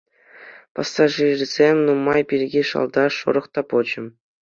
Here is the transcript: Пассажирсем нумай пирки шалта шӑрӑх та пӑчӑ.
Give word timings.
Пассажирсем 0.75 1.75
нумай 1.85 2.21
пирки 2.29 2.61
шалта 2.69 3.05
шӑрӑх 3.17 3.45
та 3.53 3.61
пӑчӑ. 3.69 4.01